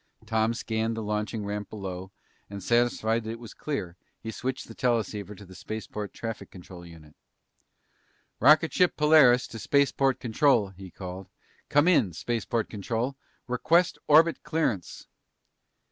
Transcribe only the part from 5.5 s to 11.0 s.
spaceport traffic control circuit. "Rocket cruiser Polaris to spaceport control," he